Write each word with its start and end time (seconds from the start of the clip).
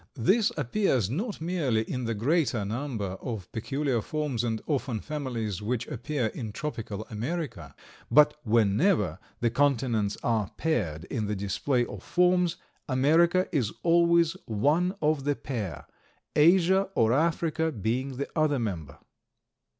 This 0.17 0.51
appears 0.57 1.11
not 1.11 1.39
merely 1.39 1.83
in 1.83 2.05
the 2.05 2.15
greater 2.15 2.65
number 2.65 3.17
of 3.21 3.51
peculiar 3.51 4.01
forms 4.01 4.43
and 4.43 4.59
often 4.65 4.99
families 4.99 5.61
which 5.61 5.85
appear 5.87 6.25
in 6.33 6.51
tropical 6.53 7.05
America; 7.11 7.75
but 8.09 8.33
whenever 8.41 9.19
the 9.41 9.51
continents 9.51 10.17
are 10.23 10.49
paired 10.57 11.03
in 11.11 11.27
the 11.27 11.35
display 11.35 11.85
of 11.85 12.01
forms, 12.01 12.55
America 12.89 13.47
is 13.51 13.71
always 13.83 14.33
one 14.47 14.95
of 15.03 15.23
the 15.23 15.35
pair, 15.35 15.85
Asia 16.35 16.89
or 16.95 17.13
Africa 17.13 17.71
being 17.71 18.17
the 18.17 18.27
other 18.35 18.57
member. 18.57 18.97